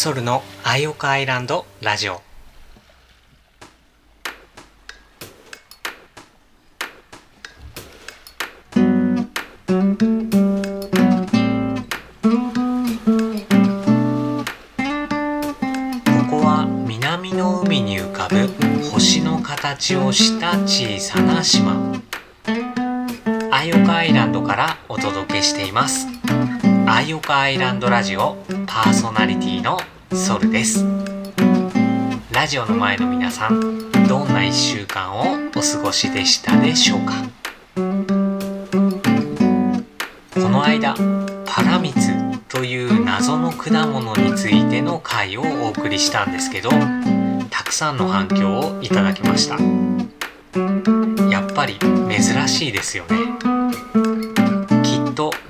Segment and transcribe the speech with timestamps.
[0.00, 2.14] ソルのアイオカアイランドラジオ。
[2.14, 2.22] こ
[16.30, 18.48] こは南の海に浮かぶ
[18.90, 21.76] 星の形をした小さな島。
[23.52, 26.19] アイオカアイランドからお届けしています。
[26.92, 28.36] アイオカアイランドラジオ
[28.66, 29.78] パーソナリティの
[30.12, 30.84] ソルです。
[32.32, 37.12] ラジオの前の皆さんどんな1週間をお過ごしでしたでしょうか？
[40.34, 40.96] この間
[41.46, 42.10] パラミツ
[42.48, 46.70] という謎の果物についての回をお送りしたんですけど
[47.50, 49.56] たくさんの反響をいただきました。
[51.30, 53.16] やっぱり珍しいですよね。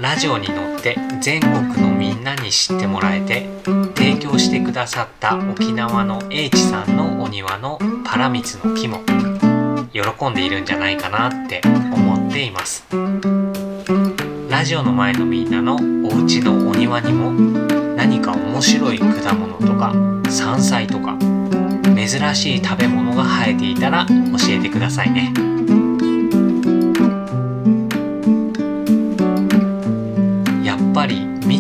[0.01, 3.47] ラジオに乗って全国のみんなに知ってもらえて
[3.95, 9.01] 提供してくださった沖縄の H さんのお庭のパラミツの木も
[9.92, 12.87] 喜んでいるんじゃないかなって思っています。
[14.48, 17.33] ラジオの前のみんなのお家のお庭にも
[17.95, 19.92] 何か面白い果物とか
[20.31, 21.19] 山菜とか
[21.95, 24.14] 珍しい食べ物が生えていたら教
[24.48, 25.35] えてくださいね。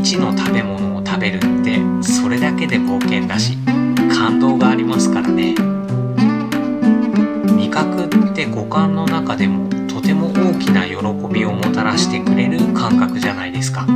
[0.00, 3.58] 未知の食べ物を食べるってそれだけで冒険だし
[4.10, 5.54] 感動がありますからね。
[7.54, 10.94] 味覚って五感の中でもとても大きな喜
[11.30, 13.86] びをもたらしてくれる感覚じゃないですか。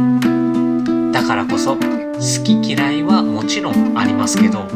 [1.11, 4.66] だからこそ好き嫌いはもちろんありますけど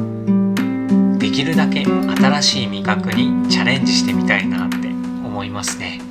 [1.19, 6.08] できるだけ新しい味覚にチャレンジしてみたいなって思いますね。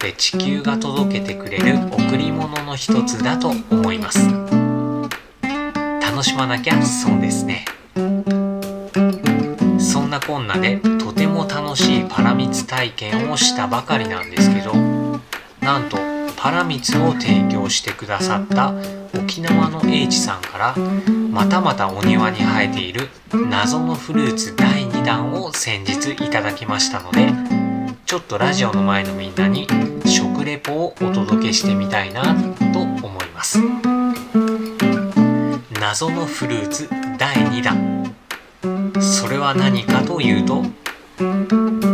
[0.00, 4.30] って地球が届けてくれる贈り物の一つだと思います。
[6.00, 7.66] 楽しまなきゃ損ですね。
[9.78, 14.72] そんなこんなでとても楽しいパラミツ体験をしたばかりなんですけど
[15.60, 15.98] なんと
[16.36, 18.72] パラミツを提供してくださった
[19.14, 20.76] 沖縄の H さんから
[21.30, 23.08] またまたお庭に生えている
[23.50, 27.49] 謎のフルーツ第2弾を先日いただきましたので
[28.10, 29.68] ちょっとラジオの前のみんなに
[30.04, 32.34] 食レポをお届けしてみたいな
[32.72, 33.60] と思います。
[35.80, 36.88] 謎のフルーツ
[37.18, 38.12] 第2弾。
[39.00, 40.64] それは何かというと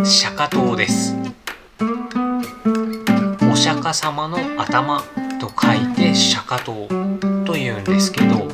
[0.07, 1.15] 釈迦糖です。
[3.53, 5.03] お釈迦様の頭
[5.39, 6.89] と書いて釈迦糖
[7.45, 8.49] というんですけど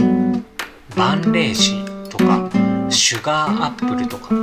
[0.97, 2.51] 万霊子とか
[2.91, 4.34] シュガーアップルとか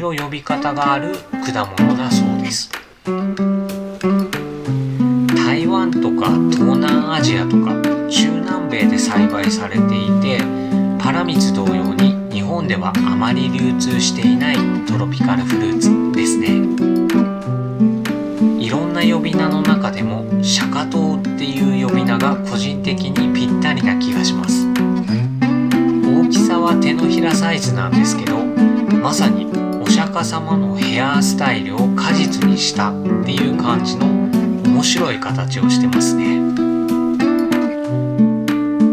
[0.00, 2.70] いろ呼び方がある果物だそうです。
[5.36, 7.74] 台湾とか東南アジアとか
[8.08, 10.40] 中南米で栽培されていて
[10.98, 14.56] パラミツ同様に日本ではあまり流通していない
[14.86, 16.46] トロピカルフルーツですね。
[18.58, 24.66] いろんな呼び名の中でも釈迦糖っていう呼び名が個人的にぴったりな気がします。
[26.02, 28.38] 大きさは手のひらサイズなんですけど
[29.02, 29.49] まさに
[30.10, 32.94] お釈迦様のヘアスタイルを果実にしたっ
[33.24, 34.06] ていう感じの
[34.64, 36.40] 面白い形をしてますね。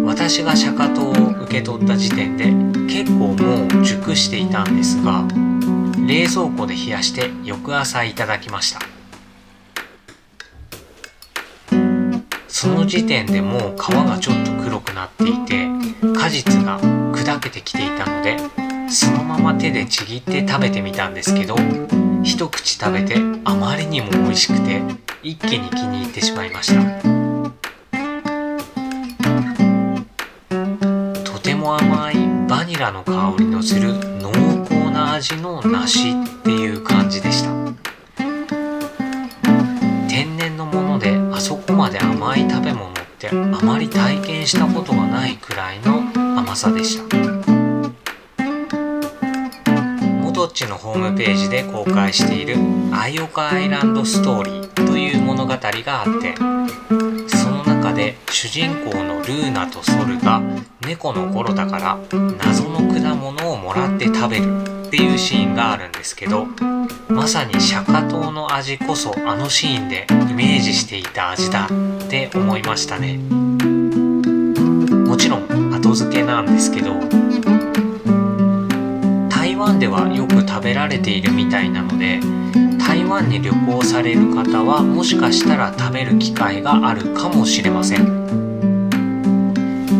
[0.06, 2.46] 私が釈迦糖を受け取った時点で
[2.86, 5.26] 結構もう熟していたんですが
[6.06, 8.80] 冷蔵庫で冷やして翌朝いただきました。
[12.48, 15.68] その時点でもう皮がちょっと黒くなっていて
[16.16, 21.56] 果実が砕けてきていたのでそのまま手でちぎって食べてみたんですけど
[22.24, 24.82] 一口食べてあまりにも美味しくて
[25.22, 26.82] 一気に気に入ってしまいました。
[31.24, 32.16] とても甘い
[32.48, 34.32] バニラの香りのする濃
[34.64, 36.14] 厚な味の梨っ
[36.44, 37.52] ていう感じでした。
[40.08, 46.04] 天然のものであそこまで甘い食べ物ってあまり体験したことがないくらいの
[46.40, 47.37] 甘さでした。
[50.58, 52.56] チのホームページで公開している
[52.92, 56.34] 「アイオカアイランドストーリー」という物語があって
[57.28, 60.42] その中で主人公のルーナとソルが
[60.82, 62.00] 猫の頃だから
[62.44, 66.48] 謎の果物をもらって食べるっていうシーンがあるんですけど
[67.08, 73.20] まさに釈迦糖の味こそあのシーンでイメージしていた味だって思いましたね。
[75.06, 76.94] もちろん後付けなんですけど
[79.68, 82.22] 湾ではよく食べられているみたいなので
[82.80, 88.18] 台湾に旅行される方はもしかしたら食べる機会があるかもしれません。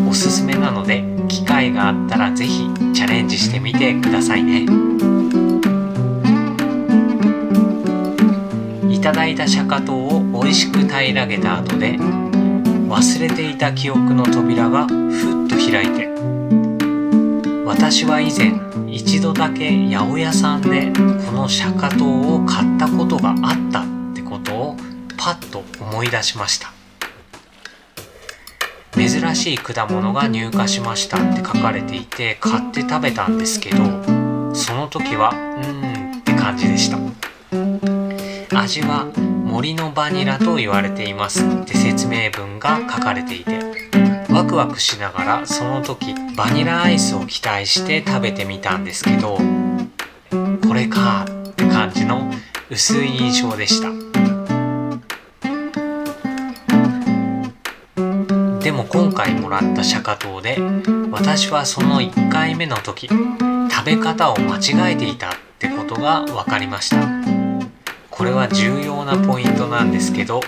[0.08, 4.64] おすすめなので機会があったら是非チャレンジしてみてくださいね。
[8.90, 16.17] いただいた釈迦糖を美味しく平らげた後で忘れていた記憶の扉がふっと開いて
[17.68, 18.54] 私は以前
[18.90, 20.90] 一度だけ八百屋さんで
[21.26, 23.84] この釈迦糖を買ったことがあったっ
[24.14, 24.76] てことを
[25.18, 26.72] パッと思い出しました。
[28.96, 33.76] 珍しい果物が入荷しましたって書かれていて買って食べたんですけど
[34.54, 36.98] その時はうんって感じでした。
[38.58, 39.12] 味は
[39.44, 43.60] 森のバニラと言われていますって説明文が書かれていて
[44.38, 52.30] ワクワクしながらその時バニラアイスを期待して食べてみたんですけどこれかって感じの
[52.70, 53.88] 薄い印象でした。
[58.60, 60.56] でも今回もらった釈迦糖で
[61.10, 67.08] 私はその1回目の時食べ方を間違えていたってことが分かりました。
[68.08, 70.42] これは重要なポイントなんですけど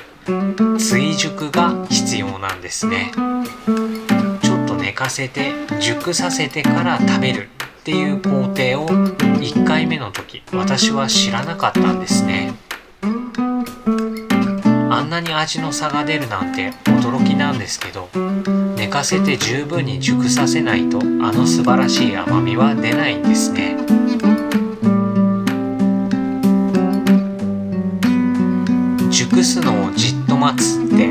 [0.78, 3.12] 追熟が必要なんですね。
[4.42, 7.48] ちょっと寝かせて熟させてから食べる
[7.80, 12.54] っていう工程を1回目の時私は知らなかったんですね。
[14.90, 18.08] あんなに味の差が出るなんて驚きなんですけど
[18.76, 21.02] 寝かせて十分に熟させないとあ
[21.32, 23.76] の素晴らしい甘みは出ないんですね。
[29.10, 29.79] 熟すの
[30.42, 31.06] をじって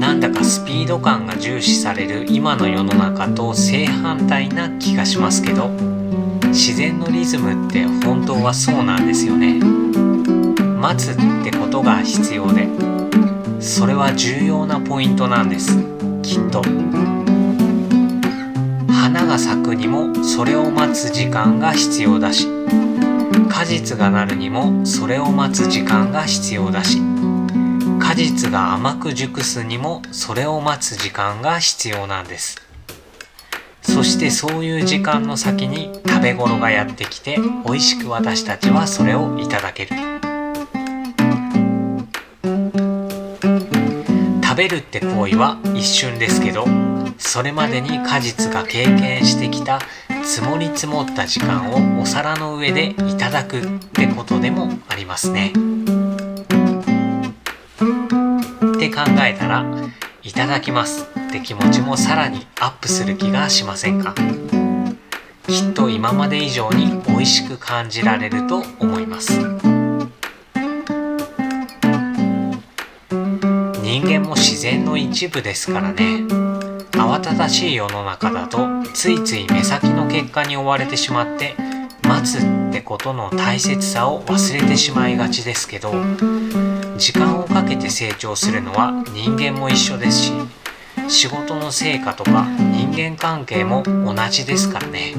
[0.00, 5.68] なんだかスピード感が重視される今の世の中と正反対な気がしますけど
[6.48, 9.60] 自然のリズムって本当はそうなんですよね。
[10.80, 12.66] 待つってことが必要で
[13.60, 15.76] それは重要なポイントなんです。
[16.22, 16.62] きっと。
[18.90, 22.48] 花が咲くにもそれを待つ時間が必要だし
[23.48, 27.17] 果実がなるにもそれを待つ時間が必要だし。
[28.24, 32.56] 実が甘く熟すにもそれを待つ時間が必要なんです
[33.82, 39.90] そしてそういう時間の先に食べ頃がやってきて美味しく私たちはそれをいただける
[44.42, 46.66] 食べるって行為は一瞬ですけど
[47.18, 49.80] それまでに果実が経験してきた
[50.24, 53.62] 積もり積もった時間をお皿の上でいただくっ
[53.92, 55.52] てことでもありますね。
[58.88, 59.64] って考えたら
[60.22, 64.14] いただきますって気持ちもさらにアップする気がしませんか？
[65.46, 69.38] きっと今まで以上に美味しく感じられると思います。
[73.82, 76.24] 人間も自然の一部ですからね。
[76.92, 81.54] 慌ただしい世の中だとついつい目先の結果に追われてしまって
[82.02, 85.92] 待つってことの大切さを忘れてしまいがちですけど
[86.96, 90.32] 時間をけて成長するのは人間も一緒ですし
[91.08, 95.14] 仕事の成果とか人間関係も同じですからね。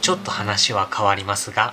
[0.00, 1.72] ちょっと話は変わりますが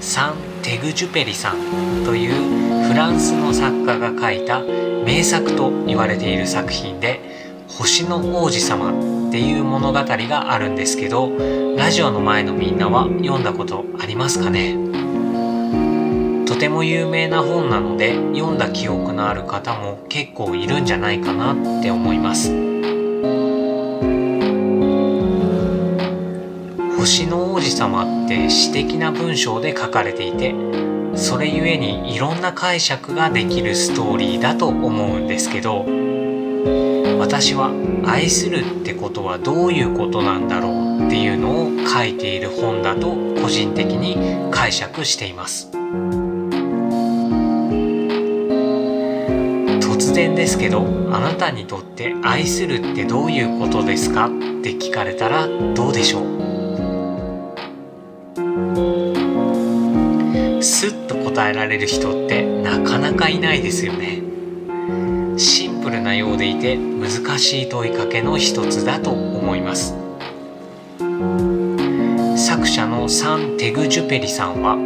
[0.00, 7.20] サン・テグジュペリさんというフランスの作家が書いた名作と言われている作品で
[7.66, 8.92] 「星の王子様」
[9.28, 11.30] っていう物語があるんですけど
[11.76, 14.76] ラジオの前のみんなは読んだことありますかね？
[16.46, 22.50] とても有名な本なので読んだ記憶のある方も結構いるんじゃないかなって思います。
[26.96, 30.54] 星の王子様って詩的な文章で書かれていて
[31.14, 35.84] それゆえにいろんな解釈ができるストーリーだと思うんですけど
[37.18, 37.70] 私は
[38.04, 44.16] 愛するってことはどういうことなんだろうっていうのを書いている本だと個人的に
[44.50, 45.70] 解釈しています。
[49.80, 50.82] 突然ですけど
[51.12, 54.30] あなたにとって愛するってどういうことですかっ
[54.62, 56.22] て聞かれたらどうでしょう？
[60.62, 64.22] スッと答えられる人ってなかなかいないですよね。
[65.38, 69.94] シンプルなようでいて難しい問いかけの一つだと思います。
[72.36, 74.76] 作者のサン・テグジュペリさんは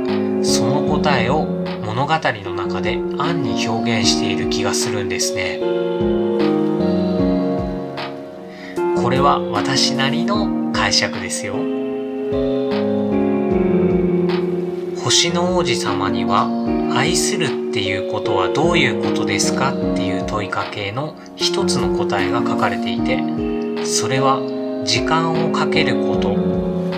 [0.42, 1.46] その答えを
[1.86, 5.58] 物語の中で暗に表現している気がするんですね。
[9.02, 11.54] これは私なりの解釈ですよ。
[15.02, 16.48] 星の王子様には
[16.94, 24.40] 愛するっていうことはどういうことですかっていう問いかけの一つの答えが書かれていてそれは
[24.84, 26.36] 時間をかけること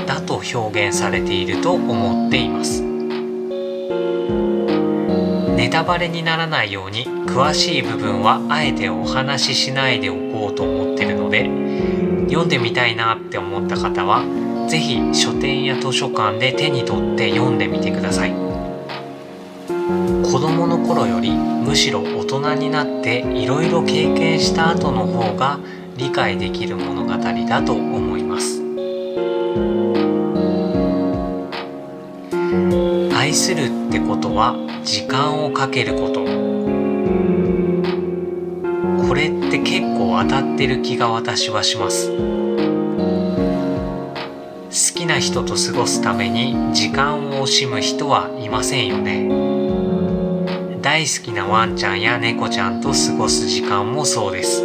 [0.07, 2.83] だと表現されていると思っています。
[5.57, 11.49] ネタバレにならないように詳しい部分はあえてお話ししないでおこうと思ってるので
[12.29, 14.23] 読んでみたいなって思った方は
[14.69, 18.54] 是非書店や図書館で手に取って読んでみてください。
[20.35, 25.61] 子供の頃よりむしろ大人になっていろいろ経験した後の方が
[25.97, 28.61] 理解できる物語だと思います。
[33.17, 36.25] 愛するってことは時間をかけること。
[39.07, 42.11] これって結構当たってる気が私はします。
[42.11, 42.17] 好
[44.99, 49.54] きな人と過ごすために時間を惜しむ人はいませんよね。
[50.85, 54.63] 大好きなワンちゃんや猫ちゃんと過ごす時間もそうです。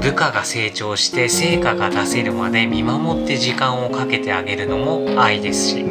[0.00, 5.84] 部下が成長して成果が出せるまで見守って時間をかけてあげるのも愛ですし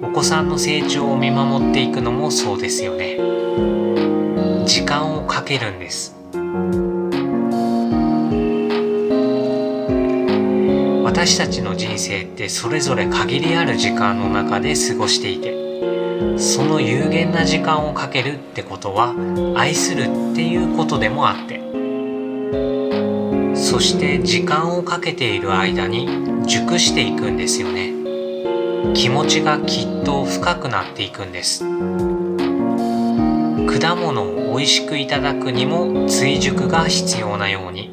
[0.00, 3.18] お子さんの成長を見守っていくのもそうですよね。
[4.64, 6.16] 時間をかけるんです。
[11.04, 15.65] 私たちの人生ってそれぞれ限りある時間の中で過ごしていて
[16.38, 19.14] その有限な時間をかけるってことは
[19.56, 21.60] 愛するっていうことでもあって。
[23.54, 26.08] そして時間をかけている間に
[26.46, 27.92] 熟していくんですよね。
[28.94, 31.64] 気持ちがきっと深くなっていくんです。
[31.64, 31.68] 果
[33.96, 37.90] 物を美味しくいただくにも追熟が必要なように。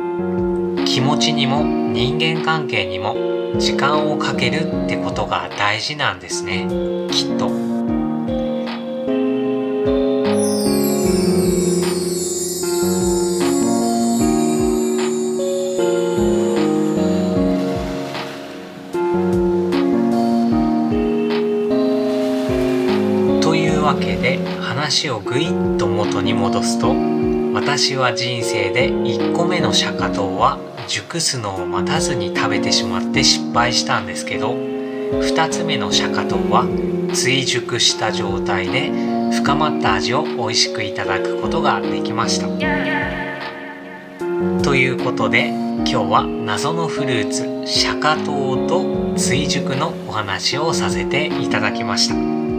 [0.85, 3.15] 気持ちにも人間関係にも
[3.57, 6.67] 時間をかけるってことが大事なんですね。
[7.12, 7.62] きっと。
[24.93, 26.93] 話をぐいっと元に戻すと
[27.55, 36.67] 私は人生で1個目の釈迦糖は熟すのを待たずに食べてしまって失敗したんですけど2つ目の釈迦糖は
[37.12, 38.91] 追熟した状態で
[39.31, 42.47] 深まった味を美味しくいただくことができました
[44.62, 52.52] ということで今日は謎のフルーツ釈迦糖と追熟のお話をさせていただきました。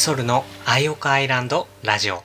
[0.00, 2.22] ソルのアイオカアイランドラジオ。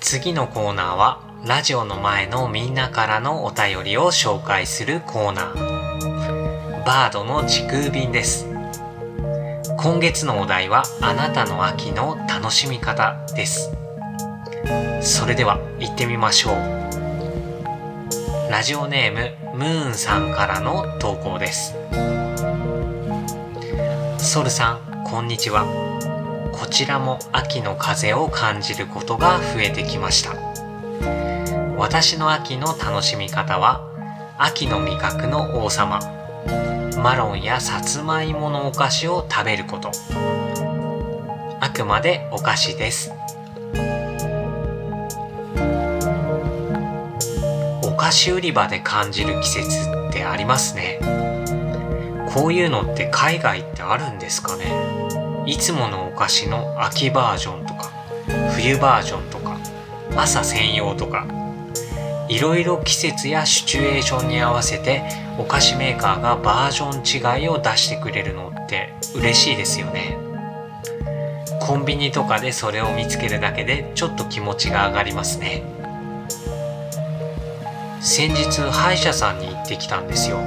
[0.00, 6.86] 次のコーナーはラジオの前のみんなからのお便りを紹介するコーナー。
[6.86, 8.46] バードの時空便です。
[9.76, 13.70] 今月のお題はあなたの秋の楽しみ方です。
[15.02, 16.54] それでは行ってみましょう。
[18.50, 21.74] ラジオネームムーンさんからの投稿です。
[24.18, 25.64] ソルさんこんにちは。
[26.52, 30.34] こちらも秋の風を感じることが増えてきました。
[31.76, 33.80] 私の秋の楽しみ方は
[34.38, 36.00] 秋の味覚の王様。
[37.00, 39.92] マロンやさつまいものお菓子を食べること。
[41.60, 43.12] あくまでお菓子です。
[48.14, 50.98] 子売り場で感じる季節ってありますね。
[52.32, 54.72] こういうのって海外ってあるんですかね。
[55.46, 57.90] いつものお菓子の秋バージョンとか
[58.56, 59.58] 冬バージョンとか
[60.16, 61.26] 朝専用とか。
[62.26, 65.02] いろいろ季節やシチュエーションに合わせて
[65.38, 70.16] お菓子メーカーがバージョン違いを出してくれるのって嬉しいですよね。
[71.60, 75.73] コンビニとかでそれを見つけるだけでちょっと気持ちが上がりますね。
[78.04, 80.38] 先日歯医者さんに行ってきたんですよ。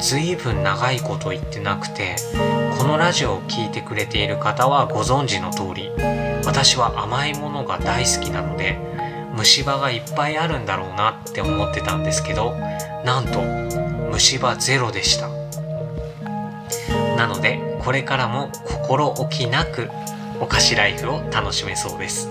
[0.00, 2.16] ずいぶん長いこと言ってなくて
[2.78, 5.90] このラジオを聴いてくれている方はご存知の通り
[6.44, 8.78] 私は甘いものが大好きなので
[9.36, 12.54] 虫歯がいっぱいあるんだろうなって思ってたんですけど
[13.04, 13.42] なんと
[14.10, 15.28] 虫歯ゼロでした。
[17.16, 19.90] なのでこれからも心置きなく
[20.40, 22.30] お菓子ライフを楽しめそうです。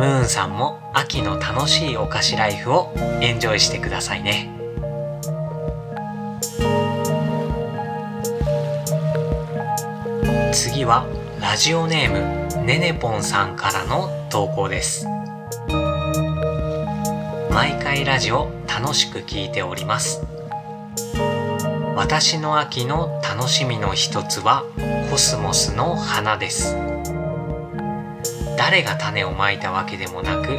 [0.00, 2.90] ムーンさんも秋の楽しいお菓子ライフを
[3.20, 4.48] エンジョイしてくださいね。
[10.54, 11.06] 次は
[11.38, 15.06] ラジオネームねねぽんさんからの投稿です。
[17.50, 20.24] 毎回ラジオ楽しく聞いております。
[21.94, 24.64] 私の秋の楽しみの一つは
[25.10, 26.74] コスモスの花です。
[28.60, 30.58] 誰が種をまいたわけでもなく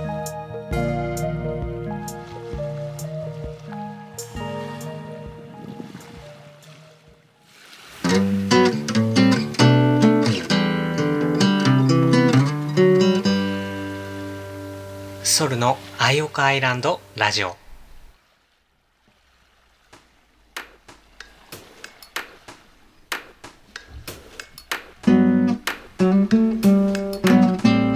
[15.64, 17.56] のアイオカアイランドラジオ。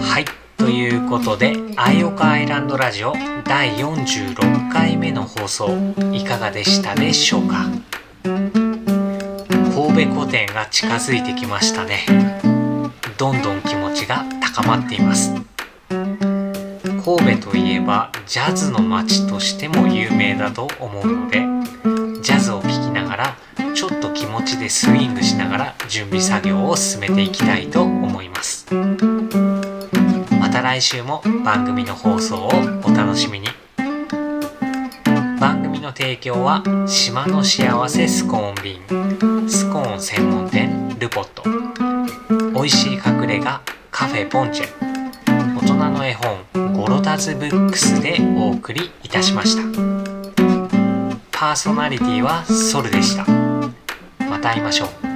[0.00, 0.24] はい。
[0.56, 3.12] ということでアイオカアイランドラジオ
[3.44, 5.68] 第46回目の放送
[6.14, 7.66] いかがでしたでしょうか？
[8.22, 8.46] 神
[10.06, 12.06] 戸古典が近づいてきましたね。
[13.18, 15.34] どんどん気持ちが高まっています。
[17.16, 21.38] 神戸といえばジャズの街としても有名だと思うので
[22.20, 23.36] ジャズを聴きながら
[23.74, 28.66] ちょっと気持ちでスイングしながら準備作業を進めていきたいと思います。
[30.38, 32.50] また来週も番組の放送を
[32.84, 33.48] お楽しみに。
[35.40, 41.42] 番組の提供は島の幸せスコーン便スコーン専門店ルポット。
[42.52, 44.88] 美味しい隠れ家カフェポンチェ。
[45.56, 46.37] 大人の絵本
[46.88, 49.62] ロタズブックスでお送りいたしました。
[51.30, 53.26] パーソナリティはソルでした。
[54.24, 55.07] また会いましょう。